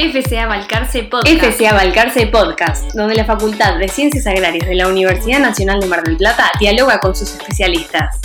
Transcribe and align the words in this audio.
FCA 0.00 0.46
Balcarce 0.46 1.02
Podcast. 1.02 1.42
FCA 1.42 1.74
Balcarce 1.74 2.26
Podcast, 2.28 2.94
donde 2.94 3.16
la 3.16 3.24
Facultad 3.24 3.80
de 3.80 3.88
Ciencias 3.88 4.28
Agrarias 4.28 4.64
de 4.68 4.76
la 4.76 4.86
Universidad 4.86 5.40
Nacional 5.40 5.80
de 5.80 5.88
Mar 5.88 6.04
del 6.04 6.16
Plata 6.16 6.52
dialoga 6.60 7.00
con 7.00 7.16
sus 7.16 7.34
especialistas. 7.34 8.20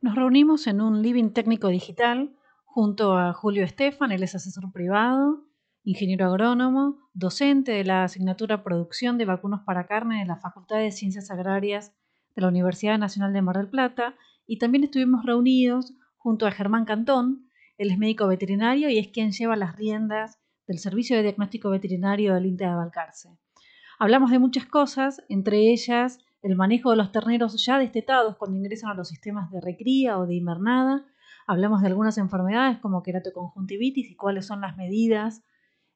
Nos 0.00 0.16
reunimos 0.16 0.66
en 0.66 0.80
un 0.80 1.02
living 1.02 1.30
técnico 1.30 1.68
digital 1.68 2.34
junto 2.64 3.16
a 3.16 3.32
Julio 3.32 3.62
Estefan, 3.62 4.10
él 4.10 4.24
es 4.24 4.34
asesor 4.34 4.72
privado, 4.72 5.44
ingeniero 5.84 6.26
agrónomo, 6.26 6.98
docente 7.14 7.70
de 7.70 7.84
la 7.84 8.02
asignatura 8.02 8.64
Producción 8.64 9.18
de 9.18 9.24
Vacunos 9.24 9.60
para 9.64 9.86
Carne 9.86 10.18
de 10.18 10.26
la 10.26 10.40
Facultad 10.40 10.78
de 10.78 10.90
Ciencias 10.90 11.30
Agrarias 11.30 11.92
de 12.34 12.42
la 12.42 12.48
Universidad 12.48 12.98
Nacional 12.98 13.32
de 13.32 13.42
Mar 13.42 13.56
del 13.56 13.68
Plata, 13.68 14.16
y 14.48 14.58
también 14.58 14.82
estuvimos 14.82 15.24
reunidos 15.24 15.94
junto 16.16 16.44
a 16.48 16.50
Germán 16.50 16.86
Cantón, 16.86 17.46
él 17.80 17.90
es 17.90 17.96
médico 17.96 18.26
veterinario 18.26 18.90
y 18.90 18.98
es 18.98 19.08
quien 19.08 19.32
lleva 19.32 19.56
las 19.56 19.74
riendas 19.74 20.38
del 20.66 20.78
Servicio 20.78 21.16
de 21.16 21.22
Diagnóstico 21.22 21.70
Veterinario 21.70 22.34
del 22.34 22.44
INTE 22.44 22.66
de 22.66 22.74
Balcarce. 22.74 23.30
Hablamos 23.98 24.30
de 24.30 24.38
muchas 24.38 24.66
cosas, 24.66 25.22
entre 25.30 25.72
ellas 25.72 26.18
el 26.42 26.56
manejo 26.56 26.90
de 26.90 26.98
los 26.98 27.10
terneros 27.10 27.64
ya 27.64 27.78
destetados 27.78 28.36
cuando 28.36 28.58
ingresan 28.58 28.90
a 28.90 28.94
los 28.94 29.08
sistemas 29.08 29.50
de 29.50 29.62
recría 29.62 30.18
o 30.18 30.26
de 30.26 30.34
invernada. 30.34 31.06
Hablamos 31.46 31.80
de 31.80 31.86
algunas 31.86 32.18
enfermedades 32.18 32.76
como 32.80 33.02
queratoconjuntivitis 33.02 34.10
y 34.10 34.14
cuáles 34.14 34.44
son 34.44 34.60
las 34.60 34.76
medidas 34.76 35.42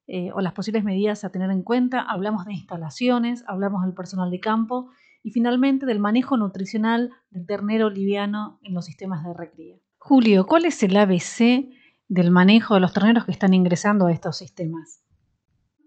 eh, 0.07 0.31
o 0.33 0.41
las 0.41 0.53
posibles 0.53 0.83
medidas 0.83 1.23
a 1.23 1.29
tener 1.29 1.51
en 1.51 1.61
cuenta. 1.61 2.01
Hablamos 2.01 2.45
de 2.45 2.53
instalaciones, 2.53 3.43
hablamos 3.47 3.83
del 3.83 3.93
personal 3.93 4.31
de 4.31 4.39
campo 4.39 4.89
y 5.21 5.29
finalmente 5.29 5.85
del 5.85 5.99
manejo 5.99 6.35
nutricional 6.35 7.11
del 7.29 7.45
ternero 7.45 7.91
liviano 7.91 8.57
en 8.63 8.73
los 8.73 8.85
sistemas 8.85 9.23
de 9.23 9.35
recría. 9.35 9.84
Julio, 10.07 10.45
¿cuál 10.45 10.65
es 10.65 10.83
el 10.83 10.95
ABC 10.97 11.65
del 12.09 12.29
manejo 12.29 12.75
de 12.75 12.79
los 12.79 12.93
terneros 12.93 13.25
que 13.25 13.31
están 13.31 13.55
ingresando 13.55 14.05
a 14.05 14.11
estos 14.11 14.37
sistemas? 14.37 15.01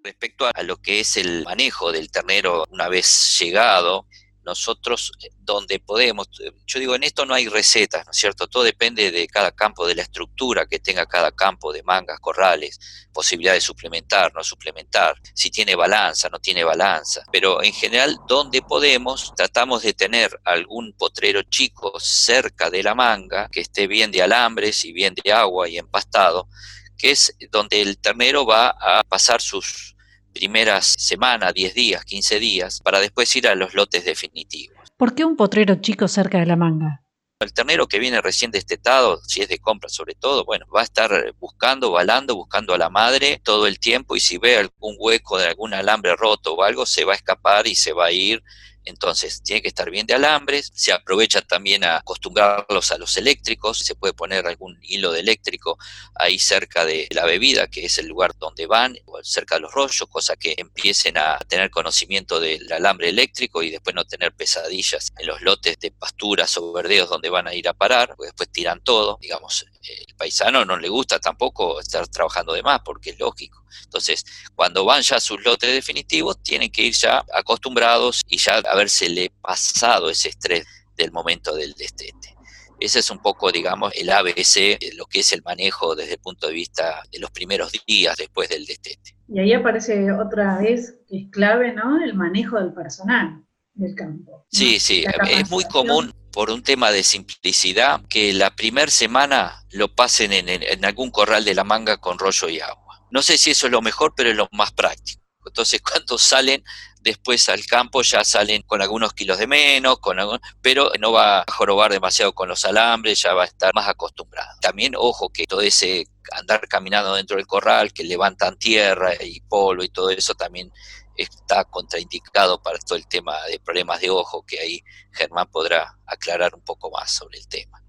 Respecto 0.03 0.45
a 0.53 0.63
lo 0.65 0.79
que 0.79 0.99
es 0.99 1.17
el 1.17 1.45
manejo 1.45 1.93
del 1.93 2.11
ternero 2.11 2.65
una 2.73 2.89
vez 2.89 3.39
llegado, 3.39 4.09
nosotros 4.49 5.13
eh, 5.23 5.29
donde 5.39 5.79
podemos, 5.79 6.29
eh, 6.43 6.53
yo 6.67 6.81
digo, 6.81 6.95
en 6.95 7.05
esto 7.05 7.25
no 7.27 7.35
hay 7.35 7.49
recetas, 7.49 8.05
¿no 8.07 8.11
es 8.11 8.17
cierto? 8.17 8.49
Todo 8.49 8.63
depende 8.65 9.11
de 9.11 9.27
cada 9.29 9.53
campo, 9.53 9.87
de 9.87 9.95
la 9.95 10.03
estructura 10.03 10.67
que 10.67 10.79
tenga 10.79 11.07
cada 11.07 11.31
campo 11.33 11.73
de 11.73 11.83
mangas, 11.83 12.19
corrales, 12.21 12.79
posibilidad 13.13 13.53
de 13.53 13.61
suplementar, 13.61 14.33
no 14.35 14.43
suplementar, 14.43 15.15
si 15.35 15.51
tiene 15.51 15.75
balanza, 15.75 16.29
no 16.29 16.39
tiene 16.39 16.65
balanza. 16.65 17.23
Pero 17.31 17.63
en 17.63 17.73
general, 17.73 18.17
donde 18.27 18.63
podemos, 18.63 19.33
tratamos 19.37 19.83
de 19.83 19.93
tener 19.93 20.31
algún 20.45 20.95
potrero 20.95 21.43
chico 21.43 21.93
cerca 22.01 22.71
de 22.71 22.83
la 22.83 22.95
manga, 22.95 23.49
que 23.53 23.61
esté 23.61 23.87
bien 23.87 24.11
de 24.11 24.23
alambres 24.23 24.85
y 24.85 24.93
bien 24.93 25.15
de 25.23 25.33
agua 25.33 25.69
y 25.69 25.77
empastado, 25.77 26.49
que 26.97 27.11
es 27.11 27.35
donde 27.51 27.83
el 27.83 27.99
ternero 27.99 28.47
va 28.47 28.71
a 28.81 29.05
pasar 29.05 29.41
sus 29.41 29.95
primeras 30.33 30.95
semanas, 30.99 31.55
10 31.55 31.75
días, 31.75 32.05
15 32.05 32.39
días, 32.39 32.81
para 32.81 33.01
después 33.01 33.35
ir 33.37 33.49
a 33.49 33.55
los 33.55 33.75
lotes 33.75 34.05
definitivos. 34.05 34.77
¿Por 34.97 35.15
qué 35.15 35.25
un 35.25 35.37
potrero 35.37 35.77
chico 35.77 36.09
cerca 36.09 36.39
de 36.39 36.47
la 36.47 36.57
manga? 36.57 37.03
El 37.41 37.53
ternero 37.53 37.87
que 37.87 38.01
viene 38.01 38.21
recién 38.21 38.51
destetado, 38.51 39.21
si 39.23 39.41
es 39.43 39.49
de 39.49 39.61
compra 39.61 39.89
sobre 39.89 40.15
todo, 40.15 40.45
bueno, 40.45 40.67
va 40.75 40.81
a 40.81 40.85
estar 40.85 41.35
buscando, 41.39 41.93
balando, 41.93 42.35
buscando 42.35 42.75
a 42.75 42.79
la 42.79 42.91
madre 42.91 43.41
todo 43.45 43.69
el 43.69 43.79
tiempo 43.79 44.17
y 44.17 44.21
si 44.21 44.39
ve 44.39 44.57
algún 44.57 44.97
hueco 44.99 45.39
de 45.39 45.47
algún 45.47 45.73
alambre 45.73 46.17
roto 46.17 46.55
o 46.55 46.65
algo, 46.65 46.85
se 46.85 47.05
va 47.05 47.13
a 47.13 47.17
escapar 47.17 47.69
y 47.69 47.77
se 47.77 47.93
va 47.93 48.07
a 48.07 48.13
ir 48.13 48.43
entonces, 48.89 49.43
tiene 49.43 49.63
que 49.63 49.69
estar 49.69 49.91
bien 49.91 50.07
de 50.07 50.15
alambres, 50.15 50.71
se 50.75 50.93
aprovecha 50.93 51.43
también 51.43 51.85
a 51.85 51.99
acostumbrarlos 51.99 52.91
a 52.91 52.99
los 52.99 53.17
eléctricos, 53.17 53.79
se 53.79 53.95
puede 53.95 54.15
poner 54.15 54.47
algún 54.47 54.79
hilo 54.83 55.13
de 55.13 55.21
eléctrico 55.21 55.79
ahí 56.15 56.39
cerca 56.39 56.85
de 56.85 57.07
la 57.11 57.25
bebida, 57.25 57.69
que 57.69 57.85
es 57.85 57.99
el 57.99 58.09
lugar 58.09 58.33
donde 58.39 58.67
van, 58.67 58.97
o 59.07 59.23
cerca 59.23 59.57
de 59.57 59.63
los 59.63 59.73
rollos, 59.73 60.09
cosa 60.09 60.37
que 60.37 60.55
empiecen 60.57 61.19
a 61.19 61.39
tener 61.49 61.71
conocimiento 61.71 62.41
del 62.41 62.71
alambre 62.73 63.09
eléctrico 63.09 63.63
y 63.63 63.71
después 63.71 63.95
no 63.95 64.05
tener 64.05 64.33
pesadillas 64.33 65.09
en 65.19 65.27
los 65.27 65.43
lotes 65.43 65.79
de 65.79 65.91
pasturas 65.91 66.57
o 66.57 66.73
verdeos 66.73 67.09
donde 67.09 67.31
van 67.31 67.47
a 67.47 67.55
ir 67.55 67.69
a 67.69 67.75
parar, 67.75 68.09
porque 68.17 68.27
después 68.29 68.51
tiran 68.51 68.81
todo, 68.83 69.19
digamos, 69.21 69.67
el 69.89 70.15
paisano 70.17 70.65
no 70.65 70.77
le 70.77 70.89
gusta 70.89 71.19
tampoco 71.19 71.81
estar 71.81 72.07
trabajando 72.09 72.53
de 72.53 72.63
más, 72.63 72.81
porque 72.85 73.11
es 73.11 73.19
lógico. 73.19 73.65
Entonces, 73.85 74.25
cuando 74.55 74.85
van 74.85 75.03
ya 75.03 75.17
a 75.17 75.21
sus 75.21 75.43
lotes 75.45 75.73
definitivos, 75.73 76.43
tienen 76.43 76.71
que 76.71 76.83
ir 76.83 76.95
ya 76.95 77.25
acostumbrados 77.35 78.23
y 78.29 78.39
ya 78.39 78.63
habérsele 78.71 79.31
pasado 79.41 80.11
ese 80.11 80.31
estrés 80.31 80.67
del 80.97 81.13
momento 81.13 81.55
del 81.55 81.75
destete. 81.75 82.37
Ese 82.81 83.01
es 83.01 83.11
un 83.11 83.19
poco, 83.19 83.51
digamos, 83.51 83.93
el 83.97 84.11
ABC, 84.11 84.79
lo 84.97 85.07
que 85.07 85.21
es 85.21 85.33
el 85.33 85.43
manejo 85.43 85.97
desde 85.97 86.13
el 86.13 86.21
punto 86.21 86.47
de 86.47 86.53
vista 86.53 87.03
de 87.11 87.19
los 87.19 87.31
primeros 87.31 87.73
días 87.87 88.17
después 88.17 88.49
del 88.49 88.67
destete. 88.67 89.17
Y 89.27 89.41
ahí 89.41 89.53
aparece 89.53 90.13
otra 90.13 90.59
vez 90.59 90.95
que 91.09 91.19
es 91.19 91.31
clave, 91.31 91.73
¿no? 91.73 92.03
El 92.03 92.15
manejo 92.15 92.59
del 92.59 92.73
personal 92.73 93.43
del 93.75 93.95
campo. 93.95 94.47
Sí, 94.51 94.79
sí, 94.79 95.05
es 95.29 95.51
muy 95.51 95.65
común 95.65 96.13
por 96.33 96.51
un 96.51 96.63
tema 96.63 96.91
de 96.91 97.03
simplicidad 97.03 98.01
que 98.09 98.33
la 98.33 98.51
primera 98.51 98.91
semana 98.91 99.58
lo 99.71 99.95
pasen 99.95 100.33
en, 100.33 100.49
en 100.49 100.85
algún 100.85 101.11
corral 101.11 101.45
de 101.45 101.55
la 101.55 101.65
manga 101.65 101.99
con 101.99 102.19
rollo 102.19 102.49
y 102.49 102.61
agua. 102.61 103.07
No 103.11 103.23
sé 103.23 103.39
si 103.39 103.51
eso 103.51 103.67
es 103.67 103.73
lo 103.73 103.83
mejor, 103.83 104.15
pero 104.17 104.31
es 104.31 104.37
lo 104.37 104.49
más 104.53 104.73
práctico. 104.73 105.23
Entonces, 105.45 105.81
cuando 105.91 106.19
salen 106.19 106.65
después 107.01 107.49
al 107.49 107.65
campo, 107.67 108.03
ya 108.03 108.25
salen 108.25 108.63
con 108.63 108.83
algunos 108.83 109.13
kilos 109.15 109.39
de 109.39 109.47
menos, 109.47 109.99
con 109.99 110.19
pero 110.61 110.91
no 110.99 111.13
va 111.13 111.41
a 111.41 111.45
jorobar 111.51 111.93
demasiado 111.93 112.33
con 112.33 112.49
los 112.49 112.65
alambres, 112.65 113.23
ya 113.23 113.35
va 113.35 113.45
a 113.45 113.47
estar 113.47 113.73
más 113.75 113.89
acostumbrado. 113.89 114.51
También, 114.61 114.95
ojo, 114.97 115.31
que 115.31 115.47
todo 115.47 115.61
ese 115.61 116.05
andar 116.33 116.69
caminando 116.69 117.15
dentro 117.15 117.37
del 117.37 117.47
corral, 117.47 117.93
que 117.93 118.05
levantan 118.05 118.59
tierra 118.59 119.15
y 119.21 119.41
polvo 119.41 119.83
y 119.83 119.89
todo 119.89 120.11
eso 120.11 120.35
también 120.35 120.71
está 121.17 121.65
contraindicado 121.65 122.63
para 122.63 122.79
todo 122.79 122.97
el 122.97 123.09
tema 123.09 123.43
de 123.47 123.59
problemas 123.59 124.01
de 124.01 124.11
ojo, 124.11 124.45
que 124.47 124.61
ahí 124.61 124.83
Germán 125.13 125.49
podrá 125.51 125.99
aclarar 126.07 126.55
un 126.55 126.63
poco 126.63 126.91
más 126.91 127.11
sobre 127.11 127.39
el 127.39 127.49
tema. 127.49 127.83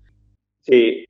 Sí, 0.62 1.06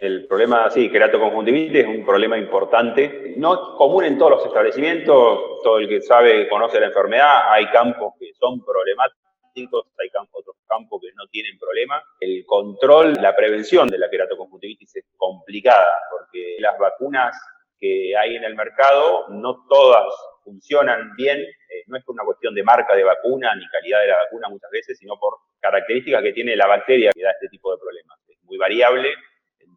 el 0.00 0.26
problema, 0.26 0.70
sí, 0.70 0.90
queratoconjuntivitis 0.90 1.80
es 1.80 1.86
un 1.86 2.04
problema 2.04 2.38
importante, 2.38 3.34
no 3.36 3.76
común 3.76 4.04
en 4.04 4.18
todos 4.18 4.32
los 4.32 4.46
establecimientos, 4.46 5.60
todo 5.62 5.78
el 5.78 5.88
que 5.88 6.00
sabe, 6.00 6.48
conoce 6.48 6.80
la 6.80 6.86
enfermedad, 6.86 7.50
hay 7.50 7.66
campos 7.66 8.14
que 8.18 8.32
son 8.34 8.64
problemáticos, 8.64 9.86
hay 9.98 10.08
otros 10.32 10.56
campos 10.66 11.02
que 11.02 11.12
no 11.14 11.26
tienen 11.30 11.58
problema. 11.58 12.02
El 12.20 12.44
control, 12.46 13.14
la 13.20 13.36
prevención 13.36 13.88
de 13.88 13.98
la 13.98 14.08
queratoconjuntivitis 14.08 14.96
es 14.96 15.04
complicada, 15.16 15.88
porque 16.10 16.56
las 16.58 16.78
vacunas 16.78 17.36
que 17.78 18.16
hay 18.16 18.36
en 18.36 18.44
el 18.44 18.54
mercado, 18.54 19.26
no 19.28 19.66
todas 19.68 20.06
funcionan 20.44 21.14
bien, 21.16 21.38
eh, 21.38 21.84
no 21.86 21.98
es 21.98 22.08
una 22.08 22.24
cuestión 22.24 22.54
de 22.54 22.62
marca 22.62 22.96
de 22.96 23.04
vacuna 23.04 23.54
ni 23.56 23.66
calidad 23.68 24.00
de 24.00 24.08
la 24.08 24.16
vacuna 24.24 24.48
muchas 24.48 24.70
veces, 24.70 24.98
sino 24.98 25.18
por 25.18 25.34
características 25.60 26.22
que 26.22 26.32
tiene 26.32 26.56
la 26.56 26.66
bacteria 26.66 27.10
que 27.14 27.22
da 27.22 27.32
este 27.32 27.48
tipo 27.48 27.72
de 27.72 27.78
problemas. 27.78 28.18
Es 28.28 28.42
muy 28.44 28.56
variable 28.56 29.14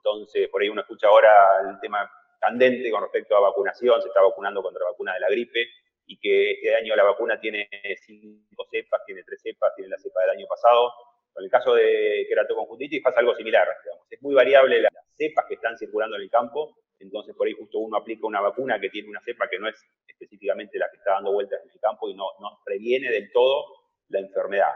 entonces, 0.06 0.50
por 0.50 0.62
ahí 0.62 0.70
uno 0.70 0.82
escucha 0.82 1.08
ahora 1.08 1.32
el 1.68 1.80
tema 1.80 2.10
candente 2.40 2.92
con 2.92 3.02
respecto 3.02 3.36
a 3.36 3.40
vacunación, 3.40 4.00
se 4.04 4.08
está 4.08 4.22
vacunando 4.22 4.62
contra 4.62 4.84
la 4.84 4.92
vacuna 4.92 5.16
de 5.16 5.20
la 5.20 5.30
gripe 5.30 5.68
y 6.06 6.20
que 6.20 6.52
este 6.52 6.76
año 6.76 6.96
la 6.96 7.04
vacuna 7.04 7.40
tiene 7.40 7.68
cinco 8.06 8.68
cepas, 8.70 9.02
tiene 9.08 9.24
tres 9.24 9.42
cepas, 9.42 9.74
tiene 9.76 9.90
la 9.90 9.98
cepa 9.98 10.22
del 10.22 10.38
año 10.38 10.46
pasado. 10.48 10.94
Con 11.34 11.44
el 11.44 11.50
caso 11.50 11.74
de 11.74 12.24
queratoconjuntivitis 12.30 13.02
pasa 13.02 13.20
algo 13.20 13.36
similar, 13.36 13.68
Es 14.10 14.22
muy 14.22 14.36
variable 14.36 14.80
las 14.80 14.94
cepas 15.18 15.46
que 15.48 15.56
están 15.56 15.76
circulando 15.76 16.18
en 16.18 16.22
el 16.22 16.30
campo, 16.30 16.78
entonces 17.00 17.36
por 17.36 17.48
ahí 17.48 17.54
justo 17.54 17.80
uno 17.80 17.98
aplica 17.98 18.28
una 18.28 18.42
vacuna 18.42 18.80
que 18.80 18.90
tiene 18.90 19.10
una 19.10 19.22
cepa 19.22 19.50
que 19.50 19.58
no 19.58 19.68
es 19.68 19.84
específicamente 20.08 20.78
la 20.78 20.90
que 20.92 20.98
está 20.98 21.14
dando 21.14 21.34
vueltas 21.34 21.62
en 21.64 21.72
el 21.72 21.80
campo 21.80 22.08
y 22.10 22.14
no, 22.14 22.26
no 22.40 22.60
previene 22.64 23.10
del 23.10 23.32
todo 23.32 23.66
la 24.10 24.20
enfermedad. 24.20 24.74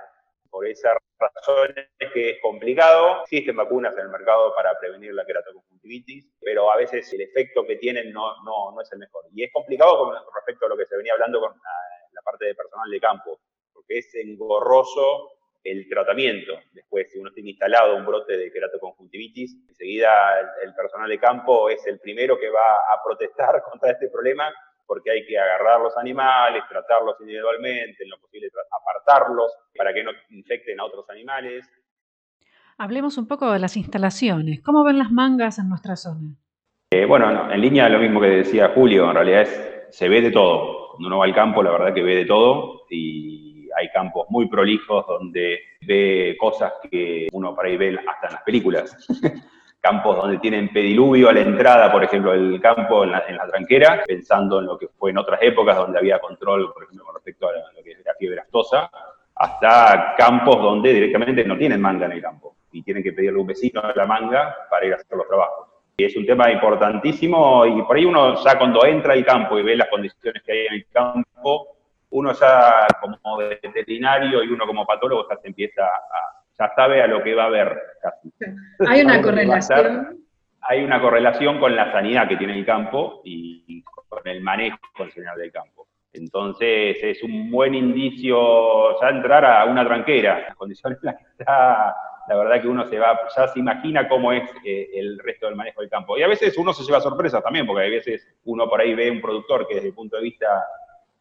Por 0.49 0.65
esa 0.65 0.98
razón 1.19 1.75
es 1.97 2.11
que 2.11 2.29
es 2.31 2.41
complicado. 2.41 3.21
Existen 3.23 3.55
vacunas 3.55 3.93
en 3.95 4.01
el 4.01 4.09
mercado 4.09 4.53
para 4.55 4.77
prevenir 4.79 5.13
la 5.13 5.25
queratoconjuntivitis, 5.25 6.31
pero 6.39 6.71
a 6.71 6.77
veces 6.77 7.11
el 7.13 7.21
efecto 7.21 7.65
que 7.65 7.75
tienen 7.75 8.11
no, 8.11 8.41
no, 8.43 8.71
no 8.71 8.81
es 8.81 8.91
el 8.91 8.99
mejor. 8.99 9.25
Y 9.33 9.43
es 9.43 9.51
complicado 9.51 9.97
con 9.97 10.15
respecto 10.35 10.65
a 10.65 10.69
lo 10.69 10.77
que 10.77 10.85
se 10.85 10.97
venía 10.97 11.13
hablando 11.13 11.39
con 11.39 11.51
la, 11.51 12.21
parte 12.21 12.45
de 12.45 12.55
personal 12.55 12.89
de 12.91 12.99
campo, 12.99 13.39
porque 13.73 13.99
es 13.99 14.13
engorroso 14.13 15.31
el 15.63 15.87
tratamiento. 15.89 16.59
Después, 16.73 17.11
si 17.11 17.17
uno 17.17 17.31
tiene 17.31 17.51
instalado 17.51 17.95
un 17.95 18.05
brote 18.05 18.37
de 18.37 18.51
queratoconjuntivitis, 18.51 19.55
enseguida 19.67 20.11
el 20.61 20.75
personal 20.75 21.09
de 21.09 21.19
campo 21.19 21.69
es 21.69 21.85
el 21.87 21.99
primero 21.99 22.37
que 22.37 22.49
va 22.49 22.75
a 22.93 23.01
protestar 23.03 23.63
contra 23.69 23.91
este 23.91 24.09
problema 24.09 24.53
porque 24.89 25.11
hay 25.11 25.23
que 25.23 25.37
agarrar 25.37 25.79
los 25.81 25.95
animales, 25.97 26.63
tratarlos 26.67 27.15
individualmente, 27.21 28.03
en 28.03 28.09
lo 28.09 28.17
posible 28.19 28.47
apartarlos 28.81 29.55
para 29.77 29.93
que 29.93 30.03
no 30.03 30.09
infecten 30.31 30.79
a 30.79 30.85
otros 30.85 31.07
animales. 31.11 31.69
Hablemos 32.79 33.19
un 33.19 33.27
poco 33.27 33.51
de 33.51 33.59
las 33.59 33.77
instalaciones. 33.77 34.61
¿Cómo 34.63 34.83
ven 34.83 34.97
las 34.97 35.11
mangas 35.11 35.59
en 35.59 35.69
nuestra 35.69 35.95
zona? 35.95 36.35
Eh, 36.91 37.05
bueno, 37.05 37.51
en 37.51 37.61
línea 37.61 37.87
lo 37.87 37.99
mismo 37.99 38.19
que 38.19 38.29
decía 38.29 38.71
Julio, 38.73 39.07
en 39.07 39.13
realidad 39.15 39.41
es, 39.43 39.87
se 39.91 40.09
ve 40.09 40.21
de 40.21 40.31
todo. 40.31 40.89
Cuando 40.93 41.07
uno 41.07 41.17
va 41.19 41.25
al 41.25 41.35
campo, 41.35 41.61
la 41.61 41.69
verdad 41.69 41.93
que 41.93 42.01
ve 42.01 42.15
de 42.15 42.25
todo 42.25 42.87
y 42.89 43.69
hay 43.77 43.89
campos 43.91 44.25
muy 44.29 44.49
prolijos 44.49 45.05
donde 45.05 45.59
ve 45.85 46.35
cosas 46.39 46.73
que 46.89 47.27
uno 47.31 47.53
para 47.53 47.69
ahí 47.69 47.77
ve 47.77 47.95
hasta 48.07 48.27
en 48.27 48.33
las 48.33 48.41
películas. 48.41 49.07
campos 49.81 50.17
donde 50.17 50.37
tienen 50.39 50.69
pediluvio 50.69 51.29
a 51.29 51.33
la 51.33 51.41
entrada, 51.41 51.91
por 51.91 52.03
ejemplo, 52.03 52.33
el 52.33 52.59
campo 52.61 53.03
en 53.03 53.11
la, 53.11 53.23
tranquera, 53.47 54.03
pensando 54.05 54.59
en 54.59 54.65
lo 54.65 54.77
que 54.77 54.87
fue 54.89 55.11
en 55.11 55.17
otras 55.17 55.39
épocas 55.41 55.77
donde 55.77 55.99
había 55.99 56.19
control, 56.19 56.73
por 56.73 56.83
ejemplo, 56.83 57.05
con 57.05 57.15
respecto 57.15 57.47
a 57.47 57.51
lo 57.53 57.83
que 57.83 57.91
es 57.91 58.05
la 58.05 58.13
fiebre 58.15 58.41
astosa, 58.41 58.89
hasta 59.35 60.15
campos 60.17 60.61
donde 60.61 60.93
directamente 60.93 61.45
no 61.45 61.57
tienen 61.57 61.79
manga 61.79 62.05
en 62.05 62.11
el 62.11 62.21
campo 62.21 62.55
y 62.71 62.83
tienen 62.83 63.01
que 63.01 63.13
pedirle 63.13 63.39
un 63.39 63.47
vecino 63.47 63.81
la 63.95 64.05
manga 64.05 64.55
para 64.69 64.85
ir 64.85 64.93
a 64.93 64.97
hacer 64.97 65.17
los 65.17 65.27
trabajos. 65.27 65.67
Y 65.97 66.03
es 66.05 66.15
un 66.15 66.25
tema 66.25 66.51
importantísimo 66.51 67.65
y 67.65 67.81
por 67.83 67.95
ahí 67.95 68.05
uno 68.05 68.41
ya 68.43 68.57
cuando 68.57 68.85
entra 68.85 69.13
al 69.13 69.25
campo 69.25 69.57
y 69.57 69.63
ve 69.63 69.75
las 69.75 69.89
condiciones 69.89 70.43
que 70.43 70.51
hay 70.51 70.65
en 70.67 70.73
el 70.73 70.87
campo, 70.91 71.77
uno 72.11 72.33
ya 72.33 72.87
como 72.99 73.37
veterinario 73.37 74.43
y 74.43 74.47
uno 74.47 74.65
como 74.65 74.85
patólogo 74.85 75.27
ya 75.29 75.37
se 75.37 75.47
empieza 75.47 75.83
a, 75.85 76.38
ya 76.59 76.71
sabe 76.75 77.01
a 77.01 77.07
lo 77.07 77.23
que 77.23 77.33
va 77.33 77.45
a 77.45 77.49
ver 77.49 77.81
casi. 78.01 78.31
Hay 78.87 79.01
una 79.01 79.21
correlación. 79.21 80.19
Hay 80.61 80.83
una 80.83 80.99
correlación 80.99 81.59
con 81.59 81.75
la 81.75 81.91
sanidad 81.91 82.27
que 82.27 82.35
tiene 82.35 82.53
el 82.53 82.65
campo 82.65 83.21
y 83.23 83.81
con 84.09 84.27
el 84.27 84.41
manejo 84.41 84.77
funcional 84.93 85.37
del 85.37 85.51
campo. 85.51 85.87
Entonces 86.11 86.97
es 87.01 87.23
un 87.23 87.49
buen 87.49 87.75
indicio 87.75 88.99
ya 88.99 89.09
entrar 89.09 89.45
a 89.45 89.65
una 89.65 89.85
tranquera, 89.85 90.41
las 90.41 90.55
condiciones 90.55 90.99
en 91.01 91.05
las 91.05 91.15
que 91.17 91.23
está, 91.37 91.95
la 92.27 92.35
verdad 92.35 92.61
que 92.61 92.67
uno 92.67 92.85
se 92.87 92.99
va, 92.99 93.19
ya 93.35 93.47
se 93.47 93.59
imagina 93.59 94.07
cómo 94.07 94.33
es 94.33 94.49
eh, 94.65 94.89
el 94.93 95.19
resto 95.19 95.45
del 95.45 95.55
manejo 95.55 95.81
del 95.81 95.89
campo. 95.89 96.17
Y 96.17 96.23
a 96.23 96.27
veces 96.27 96.57
uno 96.57 96.73
se 96.73 96.83
lleva 96.83 96.99
sorpresas 96.99 97.43
también, 97.43 97.65
porque 97.65 97.85
a 97.85 97.89
veces 97.89 98.27
uno 98.45 98.67
por 98.67 98.81
ahí 98.81 98.93
ve 98.95 99.09
un 99.09 99.21
productor 99.21 99.67
que 99.67 99.75
desde 99.75 99.89
el 99.89 99.93
punto 99.93 100.17
de 100.17 100.23
vista, 100.23 100.47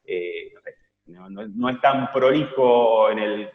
eh, 0.07 0.51
no 0.55 0.61
sé, 0.63 0.75
no, 1.09 1.71
es 1.71 1.81
tan 1.81 2.13
prolijo 2.13 3.11
en 3.11 3.19
el, 3.19 3.51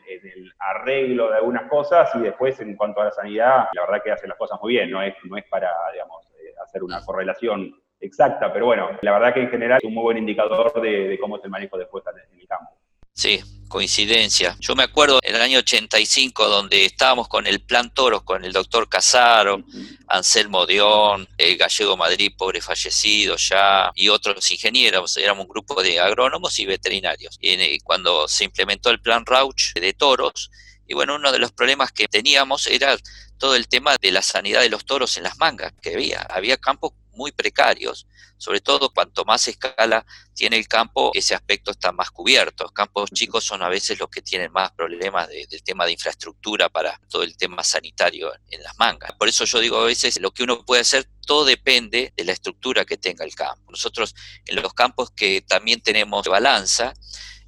arreglo 0.59 1.29
de 1.29 1.38
algunas 1.38 1.69
cosas 1.69 2.09
y 2.15 2.19
después 2.19 2.59
en 2.59 2.75
cuanto 2.75 3.01
a 3.01 3.05
la 3.05 3.11
sanidad, 3.11 3.67
la 3.73 3.81
verdad 3.81 4.03
que 4.03 4.11
hace 4.11 4.27
las 4.27 4.38
cosas 4.38 4.59
muy 4.61 4.73
bien, 4.73 4.89
no 4.89 5.01
es, 5.01 5.13
no 5.23 5.38
es 5.38 5.45
para, 5.50 5.69
digamos, 5.91 6.25
eh, 6.39 6.53
hacer 6.63 6.83
una 6.83 7.03
correlación 7.03 7.75
exacta, 8.00 8.51
pero 8.51 8.65
bueno, 8.65 8.89
la 9.01 9.11
verdad 9.11 9.33
que 9.33 9.41
en 9.41 9.50
general 9.50 9.79
es 9.81 9.88
un 9.88 9.94
muy 9.94 10.03
buen 10.03 10.17
indicador 10.17 10.81
de, 10.81 11.07
de 11.09 11.19
cómo 11.19 11.38
es 11.38 11.44
el 11.44 11.51
manejo 11.51 11.77
después 11.77 12.03
en 12.07 12.39
el 12.39 12.47
campo. 12.47 12.71
Sí, 13.13 13.39
coincidencia. 13.74 14.56
Yo 14.60 14.75
me 14.75 14.84
acuerdo 14.84 15.20
en 15.24 15.36
el 15.36 15.42
año 15.42 15.58
85 15.58 16.48
donde 16.48 16.86
estábamos 16.86 17.28
con 17.28 17.48
el 17.48 17.60
Plan 17.60 17.92
Toros, 17.92 18.22
con 18.22 18.46
el 18.46 18.54
doctor 18.54 18.88
Casaro, 18.88 19.64
Anselmo 20.08 20.68
Dion, 20.68 21.28
el 21.40 21.58
Gallego 21.58 21.98
Madrid, 21.98 22.34
pobre 22.38 22.62
fallecido 22.62 23.36
ya, 23.36 23.92
y 23.96 24.10
otros 24.10 24.52
ingenieros. 24.52 25.18
Éramos 25.18 25.46
un 25.46 25.50
grupo 25.50 25.81
de 25.81 26.00
agrónomos 26.00 26.60
y 26.60 26.68
veterinarios. 26.68 27.40
Y 27.42 27.50
eh, 27.50 27.80
cuando 27.84 28.28
se 28.28 28.44
implementó 28.44 28.92
el 28.92 29.02
Plan 29.02 29.25
Rauch 29.25 29.74
de 29.74 29.94
toros, 29.94 30.52
y 30.88 30.94
bueno, 30.94 31.16
uno 31.16 31.31
de 31.31 31.40
los 31.40 31.52
problemas 31.52 31.92
que 31.92 32.08
teníamos 32.08 32.68
era 32.68 32.96
todo 33.40 33.56
el 33.56 33.68
tema 33.68 33.96
de 34.00 34.12
la 34.12 34.22
sanidad 34.22 34.62
de 34.62 34.70
los 34.70 34.86
toros 34.86 35.18
en 35.18 35.24
las 35.24 35.40
mangas 35.40 35.74
que 35.81 35.96
había. 35.96 36.22
Había 36.30 36.58
campos 36.58 36.92
muy 37.13 37.31
precarios, 37.31 38.07
sobre 38.44 38.60
todo 38.60 38.92
cuanto 38.94 39.24
más 39.24 39.48
escala 39.48 40.06
tiene 40.33 40.57
el 40.57 40.68
campo, 40.68 41.12
ese 41.13 41.33
aspecto 41.33 41.71
está 41.71 41.94
más 41.94 42.12
cubierto. 42.12 42.65
Los 42.65 42.74
campos 42.74 43.10
chicos 43.12 43.45
son 43.45 43.63
a 43.63 43.69
veces 43.69 43.98
los 43.98 44.10
que 44.10 44.21
tienen 44.21 44.51
más 44.51 44.71
problemas 44.71 45.30
del 45.30 45.63
tema 45.63 45.86
de 45.86 45.94
infraestructura 45.94 46.68
para 46.68 47.00
todo 47.10 47.24
el 47.24 47.38
tema 47.38 47.63
sanitario 47.63 48.33
en 48.50 48.62
las 48.62 48.77
mangas. 48.77 49.13
Por 49.13 49.30
eso 49.30 49.45
yo 49.45 49.60
digo 49.60 49.77
a 49.77 49.86
veces 49.86 50.19
lo 50.19 50.31
que 50.31 50.44
uno 50.44 50.65
puede 50.65 50.81
hacer, 50.81 51.07
todo 51.25 51.45
depende 51.45 52.12
de 52.18 52.25
la 52.25 52.33
estructura 52.33 52.83
que 52.83 52.98
tenga 52.98 53.24
el 53.24 53.33
campo. 53.33 53.71
Nosotros 53.71 54.13
en 54.45 54.62
los 54.62 54.74
campos 54.74 55.12
que 55.12 55.42
también 55.42 55.81
tenemos 55.81 56.27
balanza, 56.27 56.94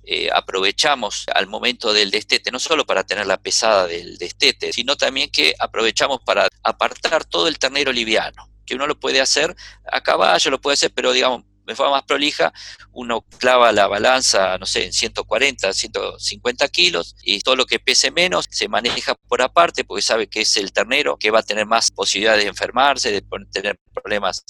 eh, 0.03 0.29
aprovechamos 0.31 1.25
al 1.33 1.47
momento 1.47 1.91
del 1.91 2.09
destete, 2.09 2.51
no 2.51 2.59
solo 2.59 2.85
para 2.85 3.03
tener 3.03 3.25
la 3.25 3.37
pesada 3.37 3.85
del 3.87 4.17
destete, 4.17 4.71
sino 4.71 4.95
también 4.95 5.29
que 5.29 5.55
aprovechamos 5.59 6.19
para 6.23 6.47
apartar 6.63 7.25
todo 7.25 7.49
el 7.49 7.59
ternero 7.59 7.91
liviano 7.91 8.54
que 8.65 8.75
uno 8.75 8.87
lo 8.87 8.99
puede 8.99 9.21
hacer 9.21 9.55
a 9.91 10.01
caballo, 10.01 10.51
lo 10.51 10.61
puede 10.61 10.73
hacer, 10.73 10.91
pero 10.93 11.11
digamos, 11.11 11.43
de 11.65 11.75
forma 11.75 11.93
más 11.93 12.03
prolija, 12.03 12.53
uno 12.91 13.25
clava 13.39 13.71
la 13.71 13.87
balanza, 13.87 14.57
no 14.57 14.65
sé, 14.65 14.85
en 14.85 14.93
140, 14.93 15.73
150 15.73 16.67
kilos, 16.69 17.15
y 17.23 17.39
todo 17.39 17.55
lo 17.55 17.65
que 17.65 17.79
pese 17.79 18.11
menos 18.11 18.45
se 18.49 18.67
maneja 18.67 19.15
por 19.15 19.41
aparte, 19.41 19.83
porque 19.83 20.01
sabe 20.01 20.27
que 20.27 20.41
es 20.41 20.57
el 20.57 20.71
ternero 20.71 21.17
que 21.17 21.31
va 21.31 21.39
a 21.39 21.43
tener 21.43 21.65
más 21.65 21.91
posibilidades 21.91 22.43
de 22.43 22.49
enfermarse, 22.49 23.11
de 23.11 23.23
tener 23.51 23.79
problemas 23.93 24.45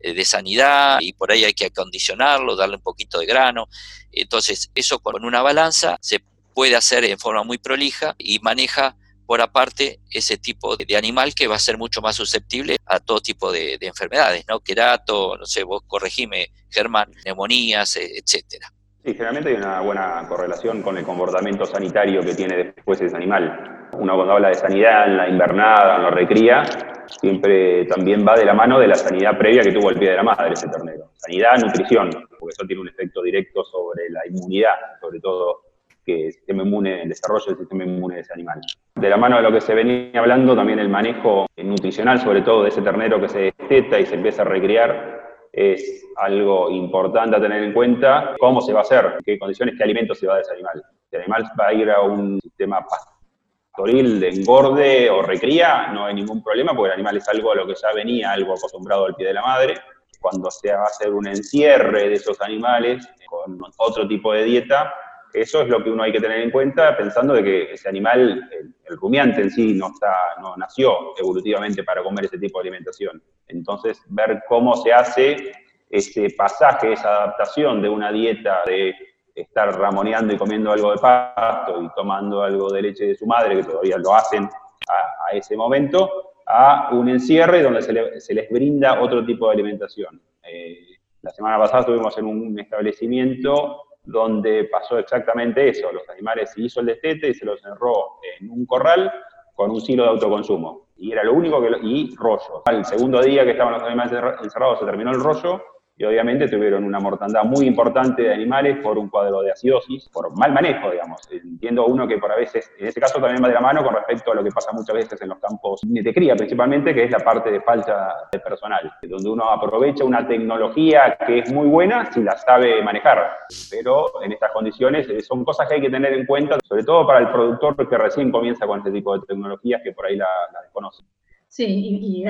eh, 0.00 0.14
de 0.14 0.24
sanidad, 0.24 0.98
y 1.00 1.12
por 1.12 1.32
ahí 1.32 1.44
hay 1.44 1.54
que 1.54 1.66
acondicionarlo, 1.66 2.56
darle 2.56 2.76
un 2.76 2.82
poquito 2.82 3.18
de 3.18 3.26
grano. 3.26 3.68
Entonces, 4.12 4.70
eso 4.74 5.00
con 5.00 5.24
una 5.24 5.42
balanza 5.42 5.98
se 6.00 6.22
puede 6.54 6.76
hacer 6.76 7.04
en 7.04 7.18
forma 7.18 7.42
muy 7.42 7.58
prolija 7.58 8.14
y 8.18 8.38
maneja 8.40 8.96
por 9.30 9.40
aparte 9.40 10.00
ese 10.10 10.38
tipo 10.38 10.76
de 10.76 10.96
animal 10.96 11.36
que 11.36 11.46
va 11.46 11.54
a 11.54 11.60
ser 11.60 11.78
mucho 11.78 12.00
más 12.00 12.16
susceptible 12.16 12.78
a 12.84 12.98
todo 12.98 13.20
tipo 13.20 13.52
de, 13.52 13.78
enfermedades, 13.80 14.44
¿no? 14.48 14.58
Querato, 14.58 15.36
no 15.38 15.46
sé, 15.46 15.62
vos 15.62 15.82
corregime, 15.86 16.48
Germán, 16.68 17.12
neumonías, 17.24 17.94
e, 17.94 18.18
etcétera. 18.18 18.72
Sí, 19.04 19.12
generalmente 19.12 19.50
hay 19.50 19.54
una 19.54 19.82
buena 19.82 20.26
correlación 20.28 20.82
con 20.82 20.98
el 20.98 21.04
comportamiento 21.04 21.64
sanitario 21.64 22.22
que 22.22 22.34
tiene 22.34 22.56
después 22.74 23.00
ese 23.00 23.14
animal. 23.14 23.88
Uno 23.92 24.16
cuando 24.16 24.32
habla 24.32 24.48
de 24.48 24.54
sanidad 24.56 25.06
en 25.06 25.16
la 25.16 25.28
invernada, 25.28 25.94
en 25.98 26.02
la 26.02 26.10
recría, 26.10 26.64
siempre 27.06 27.84
también 27.84 28.26
va 28.26 28.34
de 28.34 28.44
la 28.44 28.54
mano 28.54 28.80
de 28.80 28.88
la 28.88 28.96
sanidad 28.96 29.38
previa 29.38 29.62
que 29.62 29.70
tuvo 29.70 29.90
el 29.90 29.96
pie 30.00 30.10
de 30.10 30.16
la 30.16 30.24
madre 30.24 30.54
ese 30.54 30.66
ternero. 30.66 31.12
Sanidad, 31.14 31.56
nutrición, 31.58 32.10
porque 32.36 32.50
eso 32.50 32.66
tiene 32.66 32.82
un 32.82 32.88
efecto 32.88 33.22
directo 33.22 33.62
sobre 33.62 34.10
la 34.10 34.26
inmunidad, 34.26 34.74
sobre 35.00 35.20
todo 35.20 35.69
el 36.12 37.08
desarrollo 37.08 37.46
del 37.46 37.58
sistema 37.58 37.84
inmune 37.84 38.16
de 38.16 38.20
ese 38.22 38.32
animal. 38.32 38.60
De 38.94 39.08
la 39.08 39.16
mano 39.16 39.36
de 39.36 39.42
lo 39.42 39.52
que 39.52 39.60
se 39.60 39.74
venía 39.74 40.20
hablando, 40.20 40.54
también 40.54 40.78
el 40.78 40.88
manejo 40.88 41.46
nutricional, 41.56 42.20
sobre 42.20 42.42
todo 42.42 42.62
de 42.62 42.68
ese 42.68 42.82
ternero 42.82 43.20
que 43.20 43.28
se 43.28 43.38
desteta 43.40 43.98
y 43.98 44.06
se 44.06 44.14
empieza 44.14 44.42
a 44.42 44.46
recriar, 44.46 45.20
es 45.52 46.06
algo 46.16 46.70
importante 46.70 47.36
a 47.36 47.40
tener 47.40 47.62
en 47.62 47.72
cuenta. 47.72 48.34
¿Cómo 48.38 48.60
se 48.60 48.72
va 48.72 48.80
a 48.80 48.82
hacer? 48.82 49.18
¿Qué 49.24 49.38
condiciones, 49.38 49.74
qué 49.76 49.84
alimentos 49.84 50.18
se 50.18 50.26
va 50.26 50.34
a 50.34 50.36
dar 50.36 50.42
ese 50.42 50.52
animal? 50.54 50.82
Si 51.08 51.16
el 51.16 51.22
animal 51.22 51.44
va 51.58 51.66
a 51.68 51.72
ir 51.72 51.90
a 51.90 52.00
un 52.02 52.40
sistema 52.40 52.86
pastoril 52.86 54.20
de 54.20 54.28
engorde 54.28 55.10
o 55.10 55.22
recría, 55.22 55.88
no 55.88 56.06
hay 56.06 56.14
ningún 56.14 56.42
problema, 56.42 56.72
porque 56.74 56.88
el 56.88 56.94
animal 56.94 57.16
es 57.16 57.28
algo 57.28 57.52
a 57.52 57.56
lo 57.56 57.66
que 57.66 57.74
ya 57.74 57.92
venía, 57.94 58.32
algo 58.32 58.54
acostumbrado 58.54 59.06
al 59.06 59.14
pie 59.14 59.28
de 59.28 59.34
la 59.34 59.42
madre. 59.42 59.74
Cuando 60.20 60.50
se 60.50 60.72
va 60.72 60.82
a 60.82 60.84
hacer 60.84 61.12
un 61.12 61.26
encierre 61.26 62.10
de 62.10 62.14
esos 62.14 62.40
animales 62.42 63.08
con 63.26 63.58
otro 63.78 64.06
tipo 64.06 64.32
de 64.32 64.44
dieta, 64.44 64.92
eso 65.32 65.62
es 65.62 65.68
lo 65.68 65.82
que 65.82 65.90
uno 65.90 66.02
hay 66.02 66.12
que 66.12 66.20
tener 66.20 66.40
en 66.40 66.50
cuenta 66.50 66.96
pensando 66.96 67.34
de 67.34 67.42
que 67.42 67.72
ese 67.72 67.88
animal, 67.88 68.48
el, 68.50 68.74
rumiante 68.96 69.42
en 69.42 69.50
sí, 69.50 69.74
no, 69.74 69.88
está, 69.88 70.12
no 70.40 70.56
nació 70.56 71.16
evolutivamente 71.18 71.84
para 71.84 72.02
comer 72.02 72.24
ese 72.24 72.38
tipo 72.38 72.58
de 72.58 72.68
alimentación. 72.68 73.22
Entonces, 73.46 74.02
ver 74.08 74.42
cómo 74.48 74.74
se 74.76 74.92
hace 74.92 75.52
ese 75.88 76.30
pasaje, 76.36 76.92
esa 76.92 77.16
adaptación 77.16 77.82
de 77.82 77.88
una 77.88 78.10
dieta 78.10 78.62
de 78.66 78.94
estar 79.34 79.78
ramoneando 79.78 80.32
y 80.32 80.36
comiendo 80.36 80.72
algo 80.72 80.92
de 80.92 80.98
pasto 80.98 81.82
y 81.82 81.88
tomando 81.94 82.42
algo 82.42 82.70
de 82.70 82.82
leche 82.82 83.06
de 83.06 83.14
su 83.14 83.26
madre, 83.26 83.56
que 83.56 83.64
todavía 83.64 83.98
lo 83.98 84.14
hacen 84.14 84.44
a, 84.44 85.32
ese 85.32 85.56
momento, 85.56 86.32
a 86.46 86.90
un 86.92 87.08
encierre 87.08 87.62
donde 87.62 87.82
se, 87.82 88.34
les 88.34 88.50
brinda 88.50 89.00
otro 89.00 89.24
tipo 89.24 89.46
de 89.46 89.54
alimentación. 89.54 90.20
Eh, 90.42 90.96
la 91.22 91.30
semana 91.30 91.58
pasada 91.58 91.80
estuvimos 91.80 92.16
en 92.18 92.26
un 92.26 92.58
establecimiento 92.58 93.82
donde 94.10 94.64
pasó 94.64 94.98
exactamente 94.98 95.68
eso. 95.68 95.90
Los 95.92 96.08
animales 96.08 96.52
se 96.52 96.62
hizo 96.62 96.80
el 96.80 96.86
destete 96.86 97.28
y 97.28 97.34
se 97.34 97.44
los 97.44 97.64
encerró 97.64 98.18
en 98.38 98.50
un 98.50 98.66
corral 98.66 99.12
con 99.54 99.70
un 99.70 99.80
silo 99.80 100.04
de 100.04 100.10
autoconsumo. 100.10 100.88
Y 100.96 101.12
era 101.12 101.24
lo 101.24 101.34
único 101.34 101.60
que... 101.60 101.68
y 101.82 102.14
rollo. 102.16 102.62
Al 102.66 102.84
segundo 102.84 103.20
día 103.22 103.44
que 103.44 103.52
estaban 103.52 103.74
los 103.74 103.82
animales 103.82 104.12
encerrados 104.42 104.80
se 104.80 104.84
terminó 104.84 105.10
el 105.10 105.20
rollo 105.20 105.62
y 106.00 106.04
obviamente 106.04 106.48
tuvieron 106.48 106.84
una 106.84 106.98
mortandad 106.98 107.44
muy 107.44 107.66
importante 107.66 108.22
de 108.22 108.32
animales 108.32 108.78
por 108.78 108.96
un 108.96 109.10
cuadro 109.10 109.42
de 109.42 109.52
acidosis, 109.52 110.08
por 110.08 110.34
mal 110.34 110.50
manejo, 110.50 110.90
digamos. 110.90 111.20
Entiendo 111.30 111.84
uno 111.84 112.08
que 112.08 112.16
por 112.16 112.32
a 112.32 112.36
veces, 112.36 112.72
en 112.78 112.86
este 112.86 113.02
caso 113.02 113.20
también 113.20 113.44
va 113.44 113.48
de 113.48 113.54
la 113.54 113.60
mano 113.60 113.84
con 113.84 113.94
respecto 113.94 114.32
a 114.32 114.34
lo 114.34 114.42
que 114.42 114.50
pasa 114.50 114.72
muchas 114.72 114.94
veces 114.96 115.20
en 115.20 115.28
los 115.28 115.38
campos 115.38 115.82
de 115.82 116.14
cría, 116.14 116.34
principalmente, 116.36 116.94
que 116.94 117.04
es 117.04 117.10
la 117.10 117.18
parte 117.18 117.50
de 117.50 117.60
falta 117.60 118.14
de 118.32 118.40
personal, 118.40 118.90
donde 119.02 119.28
uno 119.28 119.50
aprovecha 119.50 120.02
una 120.02 120.26
tecnología 120.26 121.18
que 121.26 121.40
es 121.40 121.52
muy 121.52 121.68
buena 121.68 122.10
si 122.10 122.22
la 122.22 122.34
sabe 122.38 122.82
manejar, 122.82 123.32
pero 123.70 124.22
en 124.22 124.32
estas 124.32 124.52
condiciones 124.52 125.06
eh, 125.10 125.20
son 125.20 125.44
cosas 125.44 125.68
que 125.68 125.74
hay 125.74 125.80
que 125.82 125.90
tener 125.90 126.14
en 126.14 126.24
cuenta, 126.24 126.56
sobre 126.66 126.82
todo 126.82 127.06
para 127.06 127.18
el 127.18 127.30
productor 127.30 127.76
que 127.86 127.98
recién 127.98 128.32
comienza 128.32 128.66
con 128.66 128.78
este 128.78 128.90
tipo 128.90 129.18
de 129.18 129.26
tecnologías 129.26 129.82
que 129.84 129.92
por 129.92 130.06
ahí 130.06 130.16
la, 130.16 130.28
desconoce. 130.62 131.02
Sí, 131.46 131.66
y 131.66 132.24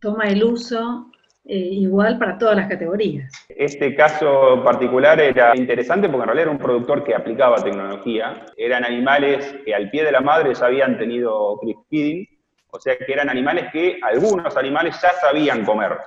toma 0.00 0.28
el 0.28 0.44
uso 0.44 1.10
eh, 1.46 1.56
igual 1.56 2.18
para 2.18 2.36
todas 2.38 2.56
las 2.56 2.68
categorías. 2.68 3.32
Este 3.48 3.94
caso 3.94 4.62
particular 4.62 5.20
era 5.20 5.56
interesante 5.56 6.08
porque 6.08 6.22
en 6.22 6.26
realidad 6.28 6.42
era 6.42 6.50
un 6.52 6.58
productor 6.58 7.02
que 7.02 7.14
aplicaba 7.14 7.56
tecnología. 7.56 8.46
Eran 8.56 8.84
animales 8.84 9.56
que 9.64 9.74
al 9.74 9.90
pie 9.90 10.04
de 10.04 10.12
la 10.12 10.20
madre 10.20 10.54
ya 10.54 10.66
habían 10.66 10.98
tenido 10.98 11.58
feeding, 11.88 12.28
o 12.70 12.78
sea 12.78 12.96
que 12.96 13.12
eran 13.12 13.30
animales 13.30 13.66
que 13.72 13.98
algunos 14.02 14.56
animales 14.56 15.00
ya 15.02 15.12
sabían 15.20 15.64
comer. 15.64 15.98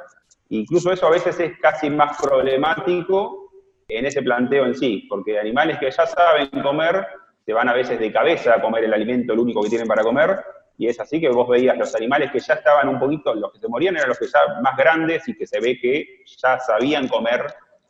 Incluso 0.49 0.91
eso 0.91 1.07
a 1.07 1.11
veces 1.11 1.39
es 1.39 1.57
casi 1.59 1.89
más 1.89 2.21
problemático 2.21 3.49
en 3.87 4.05
ese 4.05 4.21
planteo 4.21 4.65
en 4.65 4.75
sí, 4.75 5.07
porque 5.09 5.39
animales 5.39 5.77
que 5.79 5.89
ya 5.89 6.05
saben 6.05 6.49
comer 6.61 7.05
se 7.45 7.53
van 7.53 7.67
a 7.67 7.73
veces 7.73 7.99
de 7.99 8.11
cabeza 8.11 8.53
a 8.55 8.61
comer 8.61 8.85
el 8.85 8.93
alimento, 8.93 9.33
el 9.33 9.39
único 9.39 9.61
que 9.63 9.69
tienen 9.69 9.87
para 9.87 10.03
comer, 10.03 10.39
Y 10.77 10.87
es 10.87 10.99
así 10.99 11.21
que 11.21 11.29
vos 11.29 11.47
veías 11.47 11.77
los 11.77 11.93
animales 11.95 12.31
que 12.31 12.39
ya 12.39 12.55
estaban 12.55 12.89
un 12.89 12.99
poquito, 12.99 13.33
los 13.35 13.51
que 13.51 13.59
se 13.59 13.67
morían 13.67 13.95
eran 13.95 14.09
los 14.09 14.17
que 14.17 14.27
ya 14.27 14.59
más 14.61 14.75
grandes 14.75 15.27
y 15.27 15.35
que 15.35 15.45
se 15.45 15.59
ve 15.59 15.79
que 15.79 16.23
ya 16.41 16.59
sabían 16.59 17.07
comer 17.07 17.45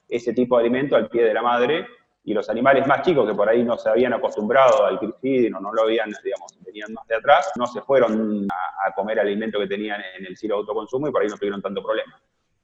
ese 0.09 0.33
tipo 0.33 0.57
de 0.57 0.63
alimento 0.63 0.95
al 0.95 1.09
pie 1.09 1.23
de 1.23 1.33
la 1.33 1.41
madre, 1.41 1.87
y 2.25 2.33
los 2.33 2.49
animales 2.49 2.87
más 2.87 3.01
chicos 3.01 3.27
que 3.27 3.35
por 3.35 3.49
ahí 3.49 3.63
no 3.63 3.77
se 3.77 3.89
habían 3.89 4.13
acostumbrado 4.13 4.85
al 4.85 4.97
crispidino, 4.97 5.59
no 5.59 5.73
lo 5.73 5.83
habían, 5.83 6.09
digamos, 6.23 6.53
venían 6.65 6.93
más 6.93 7.05
de 7.07 7.15
atrás, 7.15 7.51
no 7.55 7.67
se 7.67 7.81
fueron 7.81 8.47
a, 8.49 8.93
comer 8.93 9.19
alimento 9.19 9.59
que 9.59 9.67
tenían 9.67 10.01
en 10.17 10.25
el 10.25 10.37
silo 10.37 10.55
de 10.55 10.59
autoconsumo 10.61 11.07
y 11.07 11.11
por 11.11 11.21
ahí 11.21 11.27
no 11.27 11.37
tuvieron 11.37 11.61
tanto 11.61 11.83
problema. 11.83 12.21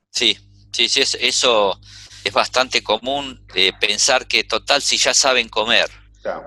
Sí, 0.10 0.38
sí, 0.72 0.88
sí, 0.88 1.02
eso 1.02 1.80
es 2.24 2.34
bastante 2.34 2.84
común 2.84 3.46
de 3.54 3.74
pensar 3.80 4.28
que 4.28 4.44
total 4.44 4.82
si 4.82 4.98
ya 4.98 5.14
saben 5.14 5.50
comer, 5.50 5.90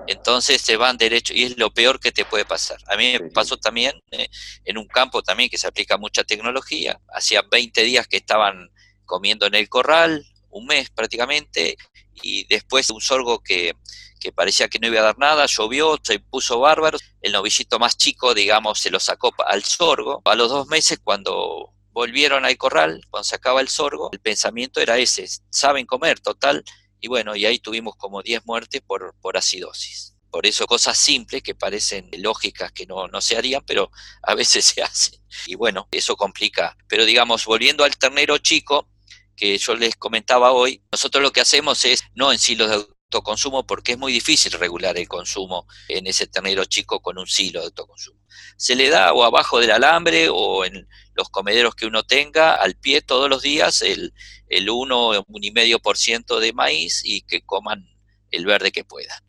entonces 0.07 0.61
se 0.61 0.77
van 0.77 0.97
derecho 0.97 1.33
y 1.33 1.43
es 1.43 1.57
lo 1.57 1.71
peor 1.71 1.99
que 1.99 2.11
te 2.11 2.25
puede 2.25 2.45
pasar. 2.45 2.77
A 2.87 2.95
mí 2.95 3.17
me 3.19 3.29
pasó 3.31 3.57
también 3.57 3.93
eh, 4.11 4.27
en 4.65 4.77
un 4.77 4.87
campo 4.87 5.21
también 5.21 5.49
que 5.49 5.57
se 5.57 5.67
aplica 5.67 5.97
mucha 5.97 6.23
tecnología. 6.23 6.99
Hacía 7.13 7.41
20 7.49 7.83
días 7.83 8.07
que 8.07 8.17
estaban 8.17 8.69
comiendo 9.05 9.45
en 9.45 9.55
el 9.55 9.69
corral, 9.69 10.25
un 10.49 10.65
mes 10.65 10.89
prácticamente, 10.89 11.77
y 12.21 12.45
después 12.45 12.89
un 12.89 13.01
sorgo 13.01 13.39
que, 13.39 13.73
que 14.19 14.31
parecía 14.31 14.67
que 14.67 14.79
no 14.79 14.87
iba 14.87 14.99
a 14.99 15.03
dar 15.03 15.17
nada, 15.17 15.45
llovió, 15.47 15.99
se 16.01 16.19
puso 16.19 16.59
bárbaro, 16.59 16.97
el 17.21 17.31
novillito 17.31 17.79
más 17.79 17.97
chico, 17.97 18.33
digamos, 18.33 18.79
se 18.79 18.91
lo 18.91 18.99
sacó 18.99 19.33
al 19.45 19.63
sorgo. 19.63 20.21
A 20.25 20.35
los 20.35 20.49
dos 20.49 20.67
meses, 20.67 20.99
cuando 21.03 21.73
volvieron 21.91 22.45
al 22.45 22.57
corral, 22.57 23.01
cuando 23.09 23.23
se 23.23 23.35
acaba 23.35 23.61
el 23.61 23.69
sorgo, 23.69 24.09
el 24.11 24.19
pensamiento 24.19 24.79
era 24.79 24.97
ese, 24.97 25.27
saben 25.49 25.85
comer, 25.85 26.19
total, 26.19 26.63
y 27.03 27.09
bueno, 27.09 27.35
y 27.35 27.45
ahí 27.45 27.59
tuvimos 27.59 27.97
como 27.97 28.23
10 28.23 28.45
muertes 28.45 28.81
por, 28.81 29.13
por 29.19 29.35
acidosis. 29.35 30.15
Por 30.31 30.47
eso 30.47 30.65
cosas 30.65 30.97
simples 30.97 31.43
que 31.43 31.53
parecen 31.53 32.09
lógicas 32.17 32.71
que 32.71 32.85
no, 32.85 33.09
no 33.09 33.19
se 33.19 33.35
harían, 33.35 33.61
pero 33.67 33.91
a 34.21 34.35
veces 34.35 34.63
se 34.73 34.81
hacen. 34.81 35.19
Y 35.45 35.55
bueno, 35.55 35.89
eso 35.91 36.15
complica. 36.15 36.77
Pero 36.87 37.03
digamos, 37.03 37.43
volviendo 37.43 37.83
al 37.83 37.97
ternero 37.97 38.37
chico, 38.37 38.87
que 39.35 39.57
yo 39.57 39.75
les 39.75 39.97
comentaba 39.97 40.53
hoy, 40.53 40.81
nosotros 40.93 41.21
lo 41.21 41.33
que 41.33 41.41
hacemos 41.41 41.83
es 41.83 42.05
no 42.15 42.31
en 42.31 42.39
silos 42.39 42.87
autoconsumo 43.17 43.65
porque 43.65 43.93
es 43.93 43.97
muy 43.97 44.11
difícil 44.11 44.51
regular 44.53 44.97
el 44.97 45.07
consumo 45.07 45.67
en 45.87 46.07
ese 46.07 46.27
ternero 46.27 46.65
chico 46.65 47.01
con 47.01 47.17
un 47.17 47.27
silo 47.27 47.59
de 47.59 47.67
autoconsumo. 47.67 48.19
Se 48.57 48.75
le 48.75 48.89
da 48.89 49.13
o 49.13 49.23
abajo 49.23 49.59
del 49.59 49.71
alambre 49.71 50.27
o 50.29 50.65
en 50.65 50.87
los 51.13 51.29
comederos 51.29 51.75
que 51.75 51.85
uno 51.85 52.03
tenga 52.03 52.55
al 52.55 52.75
pie 52.75 53.01
todos 53.01 53.29
los 53.29 53.41
días 53.41 53.81
el, 53.81 54.13
el 54.47 54.69
1, 54.69 55.25
1,5% 55.25 56.39
de 56.39 56.53
maíz 56.53 57.01
y 57.03 57.21
que 57.21 57.41
coman 57.41 57.85
el 58.31 58.45
verde 58.45 58.71
que 58.71 58.83
puedan. 58.83 59.19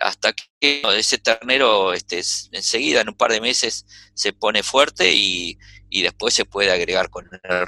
Hasta 0.00 0.32
que 0.32 0.82
ese 0.96 1.18
ternero 1.18 1.92
este, 1.92 2.22
enseguida, 2.52 3.00
en 3.00 3.08
un 3.10 3.16
par 3.16 3.30
de 3.30 3.40
meses, 3.40 3.86
se 4.14 4.32
pone 4.32 4.62
fuerte 4.62 5.12
y, 5.14 5.58
y 5.88 6.02
después 6.02 6.34
se 6.34 6.44
puede 6.44 6.72
agregar 6.72 7.10
con 7.10 7.28
el 7.32 7.66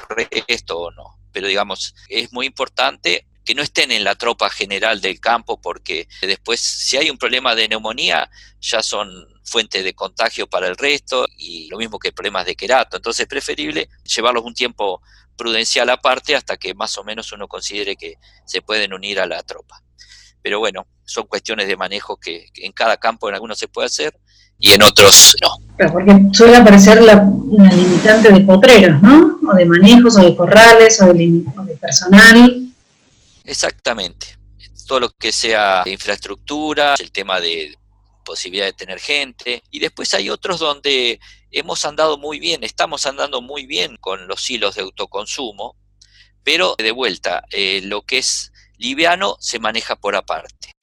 resto 0.48 0.78
o 0.78 0.90
no 0.90 1.16
pero 1.36 1.48
digamos, 1.48 1.94
es 2.08 2.32
muy 2.32 2.46
importante 2.46 3.26
que 3.46 3.54
no 3.54 3.62
estén 3.62 3.92
en 3.92 4.04
la 4.04 4.16
tropa 4.16 4.50
general 4.50 5.00
del 5.00 5.20
campo 5.20 5.58
porque 5.60 6.08
después 6.20 6.60
si 6.60 6.96
hay 6.96 7.08
un 7.08 7.16
problema 7.16 7.54
de 7.54 7.68
neumonía 7.68 8.28
ya 8.60 8.82
son 8.82 9.08
fuente 9.44 9.84
de 9.84 9.94
contagio 9.94 10.48
para 10.48 10.66
el 10.66 10.76
resto 10.76 11.26
y 11.38 11.68
lo 11.68 11.78
mismo 11.78 11.98
que 11.98 12.12
problemas 12.12 12.44
de 12.44 12.56
querato. 12.56 12.96
Entonces 12.96 13.20
es 13.20 13.28
preferible 13.28 13.88
llevarlos 14.02 14.44
un 14.44 14.54
tiempo 14.54 15.00
prudencial 15.36 15.88
aparte 15.90 16.34
hasta 16.34 16.56
que 16.56 16.74
más 16.74 16.98
o 16.98 17.04
menos 17.04 17.30
uno 17.32 17.46
considere 17.46 17.96
que 17.96 18.14
se 18.44 18.62
pueden 18.62 18.92
unir 18.92 19.20
a 19.20 19.26
la 19.26 19.42
tropa. 19.44 19.80
Pero 20.42 20.58
bueno, 20.58 20.86
son 21.04 21.26
cuestiones 21.26 21.68
de 21.68 21.76
manejo 21.76 22.16
que, 22.16 22.48
en 22.56 22.72
cada 22.72 22.96
campo 22.96 23.28
en 23.28 23.34
algunos 23.34 23.58
se 23.58 23.68
puede 23.68 23.86
hacer 23.86 24.18
y 24.58 24.70
en 24.70 24.82
otros 24.82 25.36
no. 25.42 25.92
porque 25.92 26.16
suele 26.32 26.56
aparecer 26.56 27.02
la, 27.02 27.14
limitante 27.50 28.32
de 28.32 28.40
potreros, 28.40 29.00
¿no? 29.02 29.38
O 29.48 29.54
de 29.54 29.66
manejos, 29.66 30.16
o 30.16 30.22
de 30.22 30.34
corrales, 30.34 31.00
o 31.02 31.12
de, 31.12 31.44
personal. 31.80 32.65
Exactamente. 33.46 34.38
Todo 34.86 35.00
lo 35.00 35.10
que 35.10 35.32
sea 35.32 35.82
infraestructura, 35.86 36.94
el 36.98 37.10
tema 37.10 37.40
de 37.40 37.74
posibilidad 38.24 38.66
de 38.66 38.72
tener 38.72 39.00
gente. 39.00 39.62
Y 39.70 39.78
después 39.78 40.12
hay 40.14 40.28
otros 40.28 40.58
donde 40.58 41.20
hemos 41.50 41.84
andado 41.84 42.18
muy 42.18 42.38
bien, 42.38 42.64
estamos 42.64 43.06
andando 43.06 43.40
muy 43.40 43.66
bien 43.66 43.96
con 43.96 44.26
los 44.28 44.50
hilos 44.50 44.74
de 44.74 44.82
autoconsumo, 44.82 45.76
pero 46.42 46.74
de 46.76 46.90
vuelta, 46.90 47.44
eh, 47.50 47.80
lo 47.84 48.02
que 48.02 48.18
es 48.18 48.52
liviano 48.76 49.36
se 49.40 49.58
maneja 49.58 49.96
por 49.96 50.16
aparte 50.16 50.76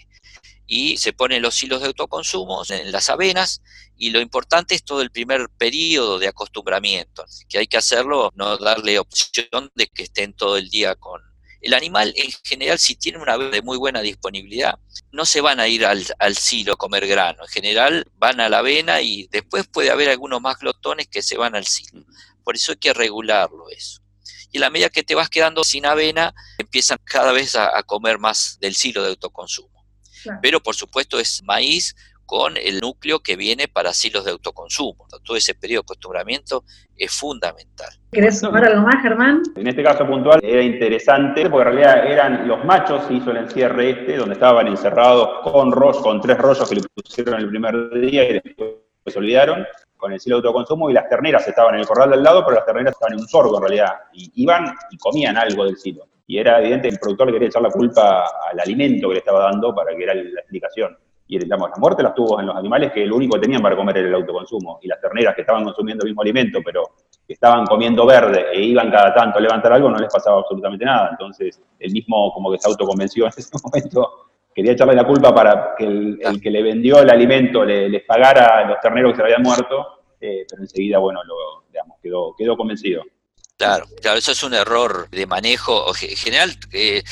y 0.65 0.97
se 0.97 1.13
ponen 1.13 1.41
los 1.41 1.61
hilos 1.61 1.81
de 1.81 1.87
autoconsumo 1.87 2.63
en 2.69 2.91
las 2.91 3.09
avenas 3.09 3.61
y 3.95 4.09
lo 4.09 4.21
importante 4.21 4.73
es 4.73 4.83
todo 4.83 5.01
el 5.01 5.11
primer 5.11 5.49
periodo 5.57 6.17
de 6.17 6.27
acostumbramiento, 6.27 7.25
que 7.47 7.59
hay 7.59 7.67
que 7.67 7.77
hacerlo, 7.77 8.31
no 8.35 8.57
darle 8.57 8.97
opción 8.97 9.71
de 9.75 9.87
que 9.87 10.03
estén 10.03 10.33
todo 10.33 10.57
el 10.57 10.69
día 10.69 10.95
con... 10.95 11.21
El 11.63 11.73
animal 11.73 12.13
en 12.15 12.29
general, 12.43 12.77
si 12.77 12.95
tiene 12.95 13.17
una 13.17 13.37
de 13.37 13.61
muy 13.61 13.77
buena 13.77 14.01
disponibilidad, 14.01 14.77
no 15.11 15.25
se 15.25 15.41
van 15.41 15.59
a 15.59 15.67
ir 15.67 15.85
al, 15.85 16.05
al 16.19 16.37
silo 16.37 16.73
a 16.73 16.77
comer 16.77 17.07
grano, 17.07 17.43
en 17.43 17.49
general 17.49 18.05
van 18.17 18.39
a 18.39 18.49
la 18.49 18.59
avena 18.59 19.01
y 19.01 19.27
después 19.31 19.65
puede 19.67 19.89
haber 19.89 20.09
algunos 20.09 20.41
más 20.41 20.59
glotones 20.59 21.07
que 21.07 21.21
se 21.21 21.37
van 21.37 21.55
al 21.55 21.65
silo. 21.65 22.05
Por 22.43 22.55
eso 22.55 22.73
hay 22.73 22.77
que 22.77 22.93
regularlo 22.93 23.69
eso. 23.69 24.01
Y 24.51 24.57
a 24.57 24.61
la 24.61 24.69
medida 24.69 24.89
que 24.89 25.03
te 25.03 25.15
vas 25.15 25.29
quedando 25.29 25.63
sin 25.63 25.87
avena, 25.87 26.35
empiezan 26.59 26.99
cada 27.03 27.31
vez 27.31 27.55
a 27.55 27.81
comer 27.83 28.19
más 28.19 28.59
del 28.59 28.75
silo 28.75 29.01
de 29.01 29.09
autoconsumo. 29.09 29.73
Pero 30.41 30.61
por 30.61 30.75
supuesto 30.75 31.19
es 31.19 31.41
maíz 31.43 31.95
con 32.25 32.57
el 32.57 32.79
núcleo 32.79 33.19
que 33.19 33.35
viene 33.35 33.67
para 33.67 33.93
silos 33.93 34.25
de 34.25 34.31
autoconsumo. 34.31 35.07
Todo 35.23 35.37
ese 35.37 35.53
periodo 35.53 35.81
de 35.81 35.85
acostumbramiento 35.85 36.63
es 36.95 37.11
fundamental. 37.11 37.89
¿Querés 38.11 38.39
sumar 38.39 38.65
algo 38.65 38.81
más, 38.83 39.01
Germán? 39.01 39.41
En 39.55 39.67
este 39.67 39.83
caso 39.83 40.05
puntual 40.05 40.39
era 40.43 40.61
interesante 40.61 41.49
porque 41.49 41.69
en 41.69 41.75
realidad 41.75 42.11
eran 42.11 42.47
los 42.47 42.63
machos, 42.65 43.03
hizo 43.09 43.31
el 43.31 43.37
encierre 43.37 43.89
este, 43.91 44.17
donde 44.17 44.33
estaban 44.33 44.67
encerrados 44.67 45.41
con 45.43 45.71
rollos, 45.71 46.01
con 46.01 46.21
tres 46.21 46.37
rollos 46.37 46.69
que 46.69 46.75
le 46.75 46.81
pusieron 46.93 47.39
el 47.39 47.49
primer 47.49 47.89
día 47.99 48.29
y 48.29 48.33
después 48.33 48.69
se 49.07 49.19
olvidaron 49.19 49.65
con 49.97 50.11
el 50.11 50.19
silo 50.19 50.41
de 50.41 50.47
autoconsumo 50.47 50.89
y 50.89 50.93
las 50.93 51.09
terneras 51.09 51.47
estaban 51.47 51.75
en 51.75 51.81
el 51.81 51.87
corral 51.87 52.11
del 52.11 52.23
lado, 52.23 52.43
pero 52.43 52.57
las 52.57 52.65
terneras 52.65 52.93
estaban 52.93 53.13
en 53.13 53.21
un 53.21 53.27
sorgo 53.27 53.57
en 53.57 53.63
realidad. 53.63 53.93
Y 54.13 54.31
iban 54.35 54.73
y 54.91 54.97
comían 54.97 55.37
algo 55.37 55.65
del 55.65 55.77
silo 55.77 56.07
y 56.27 56.37
era 56.37 56.59
evidente 56.59 56.87
que 56.87 56.95
el 56.95 56.99
productor 56.99 57.27
le 57.27 57.33
quería 57.33 57.47
echar 57.49 57.61
la 57.61 57.69
culpa 57.69 58.25
al 58.49 58.59
alimento 58.59 59.07
que 59.09 59.15
le 59.15 59.19
estaba 59.19 59.43
dando 59.43 59.75
para 59.75 59.95
que 59.95 60.03
era 60.03 60.13
la 60.13 60.39
explicación. 60.39 60.97
Y 61.27 61.39
digamos, 61.39 61.69
la 61.69 61.77
muerte 61.77 62.03
las 62.03 62.13
tuvo 62.13 62.39
en 62.39 62.47
los 62.47 62.55
animales 62.55 62.91
que 62.91 63.05
lo 63.05 63.15
único 63.15 63.35
que 63.35 63.41
tenían 63.41 63.61
para 63.61 63.75
comer 63.75 63.97
era 63.97 64.07
el 64.09 64.15
autoconsumo. 64.15 64.79
Y 64.81 64.87
las 64.87 64.99
terneras 64.99 65.33
que 65.35 65.41
estaban 65.41 65.63
consumiendo 65.63 66.03
el 66.03 66.11
mismo 66.11 66.21
alimento, 66.21 66.59
pero 66.63 66.83
estaban 67.27 67.65
comiendo 67.65 68.05
verde 68.05 68.47
e 68.53 68.61
iban 68.61 68.91
cada 68.91 69.13
tanto 69.13 69.39
a 69.39 69.41
levantar 69.41 69.73
algo, 69.73 69.89
no 69.89 69.97
les 69.97 70.11
pasaba 70.11 70.39
absolutamente 70.39 70.85
nada. 70.85 71.09
Entonces, 71.11 71.61
el 71.79 71.91
mismo 71.91 72.31
como 72.33 72.51
que 72.51 72.59
se 72.59 72.67
autoconvenció 72.67 73.25
en 73.25 73.31
ese 73.35 73.57
momento, 73.63 74.27
quería 74.53 74.73
echarle 74.73 74.95
la 74.95 75.07
culpa 75.07 75.33
para 75.33 75.75
que 75.77 75.85
el, 75.85 76.41
que 76.41 76.51
le 76.51 76.61
vendió 76.61 76.99
el 76.99 77.09
alimento 77.09 77.63
le, 77.63 77.89
les 77.89 78.03
pagara 78.03 78.59
a 78.59 78.65
los 78.65 78.79
terneros 78.79 79.11
que 79.11 79.17
se 79.17 79.23
habían 79.23 79.41
muerto, 79.41 80.03
eh, 80.19 80.45
pero 80.49 80.61
enseguida, 80.61 80.99
bueno, 80.99 81.21
lo, 81.23 81.63
digamos, 81.71 81.97
quedó, 82.01 82.35
quedó 82.37 82.55
convencido. 82.55 83.03
Claro, 83.57 83.87
claro, 84.01 84.17
eso 84.17 84.31
es 84.31 84.43
un 84.43 84.53
error 84.55 85.09
de 85.11 85.27
manejo. 85.27 85.93
En 86.01 86.17
general, 86.17 86.57
eh, 86.71 87.03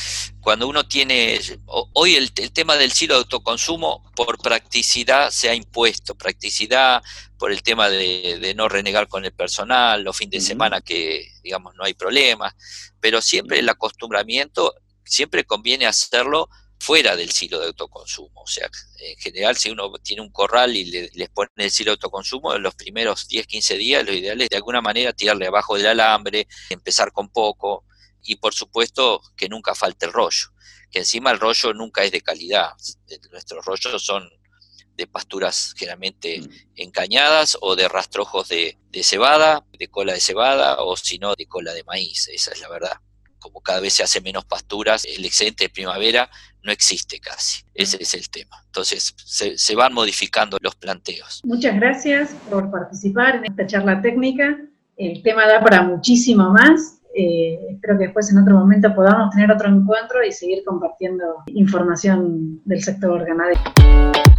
cuando 0.41 0.67
uno 0.67 0.88
tiene, 0.88 1.39
hoy 1.67 2.15
el, 2.15 2.33
tema 2.33 2.75
del 2.75 2.91
silo 2.91 3.13
de 3.13 3.19
autoconsumo 3.19 4.03
por 4.15 4.39
practicidad 4.39 5.29
se 5.29 5.50
ha 5.50 5.55
impuesto, 5.55 6.15
practicidad 6.15 7.03
por 7.38 7.51
el 7.51 7.62
tema 7.62 7.89
de, 7.89 8.53
no 8.55 8.67
renegar 8.67 9.07
con 9.07 9.24
el 9.24 9.31
personal, 9.31 10.03
los 10.03 10.17
fines 10.17 10.43
de 10.43 10.48
semana 10.48 10.81
que, 10.81 11.31
digamos, 11.43 11.75
no 11.75 11.83
hay 11.83 11.93
problema, 11.93 12.55
pero 13.00 13.21
siempre 13.21 13.60
el 13.60 13.69
acostumbramiento, 13.69 14.74
siempre 15.05 15.43
conviene 15.45 15.86
hacerlo 15.86 16.50
fuera 16.81 17.15
del 17.15 17.29
silo 17.29 17.59
de 17.59 17.67
autoconsumo. 17.67 18.41
O 18.41 18.47
sea, 18.47 18.67
en 18.97 19.15
general, 19.17 19.55
si 19.55 19.69
uno 19.69 19.91
tiene 20.01 20.23
un 20.23 20.31
corral 20.31 20.75
y 20.75 20.85
le, 20.85 21.11
les 21.13 21.29
pone 21.29 21.51
el 21.57 21.69
silo 21.69 21.91
de 21.91 21.93
autoconsumo, 21.93 22.55
en 22.55 22.63
los 22.63 22.73
primeros 22.73 23.27
10, 23.27 23.45
15 23.45 23.77
días, 23.77 24.03
lo 24.03 24.11
ideal 24.11 24.41
es 24.41 24.50
de 24.50 24.55
alguna 24.55 24.81
manera 24.81 25.13
tirarle 25.13 25.45
abajo 25.45 25.77
del 25.77 25.85
alambre, 25.85 26.47
empezar 26.71 27.11
con 27.11 27.29
poco 27.29 27.85
y 28.23 28.38
por 28.38 28.55
supuesto 28.55 29.21
que 29.38 29.47
nunca 29.47 29.75
falte 29.75 30.07
el 30.07 30.11
rollo, 30.11 30.47
que 30.89 31.00
encima 31.00 31.29
el 31.29 31.39
rollo 31.39 31.71
nunca 31.75 32.03
es 32.03 32.11
de 32.11 32.21
calidad. 32.21 32.71
Nuestros 33.29 33.63
rollos 33.63 34.03
son 34.03 34.27
de 34.95 35.05
pasturas 35.05 35.75
generalmente 35.77 36.41
mm. 36.41 36.50
encañadas 36.77 37.59
o 37.61 37.75
de 37.75 37.89
rastrojos 37.89 38.50
de, 38.50 38.79
de 38.89 39.03
cebada, 39.03 39.67
de 39.77 39.88
cola 39.88 40.13
de 40.13 40.19
cebada 40.19 40.81
o 40.81 40.97
si 40.97 41.19
no 41.19 41.35
de 41.35 41.45
cola 41.45 41.73
de 41.73 41.83
maíz, 41.83 42.27
esa 42.29 42.51
es 42.53 42.59
la 42.59 42.69
verdad 42.69 43.00
como 43.41 43.61
cada 43.61 43.79
vez 43.79 43.93
se 43.95 44.03
hace 44.03 44.21
menos 44.21 44.45
pasturas, 44.45 45.03
el 45.03 45.25
excedente 45.25 45.65
de 45.65 45.69
primavera 45.69 46.29
no 46.63 46.72
existe 46.72 47.20
casi. 47.20 47.63
Ese 47.74 47.98
es 48.01 48.13
el 48.13 48.30
tema. 48.30 48.58
Entonces, 48.65 49.13
se, 49.25 49.75
van 49.75 49.94
modificando 49.94 50.58
los 50.62 50.75
planteos. 50.75 51.41
Muchas 51.44 51.75
gracias 51.75 52.36
por 52.50 52.70
participar 52.72 53.38
en 53.38 53.46
esta 53.46 53.65
charla 53.65 54.01
técnica. 54.01 54.58
El 54.98 55.24
tema 55.24 55.48
da 55.48 55.62
para 55.62 55.84
muchísimo 55.84 56.51
más. 56.51 57.00
Eh, 57.13 57.60
espero 57.72 57.98
que 57.98 58.06
después 58.06 58.32
en 58.32 58.38
otro 58.38 58.56
momento 58.56 58.94
podamos 58.96 59.32
tener 59.32 59.51
otro 59.51 59.68
encuentro 59.68 60.24
y 60.25 60.32
seguir 60.32 60.63
compartiendo 60.65 61.44
información 61.48 62.62
del 62.63 62.82
sector 62.82 63.25
ganadero. 63.25 63.60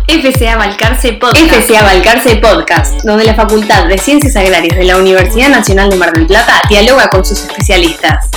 FCA 0.09 0.57
Balcarce 0.57 1.13
Podcast. 1.15 1.39
FCA 1.39 1.83
Balcarce 1.83 2.37
Podcast, 2.37 3.03
donde 3.05 3.25
la 3.25 3.35
Facultad 3.35 3.89
de 3.89 3.99
Ciencias 3.99 4.37
Agrarias 4.37 4.77
de 4.77 4.85
la 4.85 4.97
Universidad 4.97 5.51
Nacional 5.51 5.91
de 5.91 5.97
Mar 5.97 6.13
del 6.13 6.27
Plata 6.27 6.61
dialoga 6.69 7.09
con 7.09 7.25
sus 7.25 7.45
especialistas. 7.45 8.31